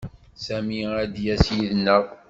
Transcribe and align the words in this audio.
Sami 0.45 0.79
ad 1.01 1.09
d-yas 1.13 1.45
yid-neɣ. 1.55 2.03